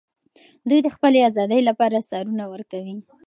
دوی 0.69 0.79
د 0.83 0.87
خپلې 0.95 1.19
ازادۍ 1.29 1.61
لپاره 1.69 2.05
سرونه 2.09 2.43
ورکوي. 2.53 2.95